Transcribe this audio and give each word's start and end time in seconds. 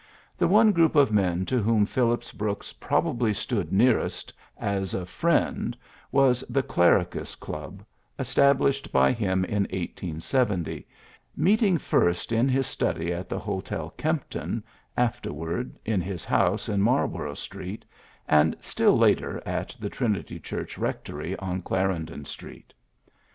The 0.35 0.47
one 0.47 0.71
group 0.71 0.95
of 0.95 1.11
men 1.11 1.45
to 1.45 1.61
whom 1.61 1.85
Phillips 1.85 2.31
Brooks 2.31 2.73
probably 2.73 3.33
stood 3.33 3.71
nearest 3.71 4.33
as 4.57 4.95
a 4.95 5.05
friend 5.05 5.77
was 6.11 6.43
the 6.49 6.63
^'CJlericus 6.63 7.39
Club," 7.39 7.85
estab 8.17 8.57
lished 8.57 8.91
by 8.91 9.11
him 9.11 9.45
in 9.45 9.65
1870, 9.69 10.87
meeting 11.37 11.77
first 11.77 12.31
in 12.31 12.49
his 12.49 12.65
study 12.65 13.13
at 13.13 13.29
the 13.29 13.37
Hotel 13.37 13.91
Kempton, 13.95 14.63
after 14.97 15.31
ward 15.31 15.77
in 15.85 16.01
his 16.01 16.25
house 16.25 16.67
in 16.67 16.81
Marlborough 16.81 17.35
Street, 17.35 17.85
and 18.27 18.55
still 18.59 18.97
later 18.97 19.39
at 19.45 19.75
the 19.79 19.87
Trinity 19.91 20.39
Church 20.39 20.79
Rectory 20.79 21.37
on 21.37 21.61
Clarendon 21.61 22.25
Street. 22.25 22.73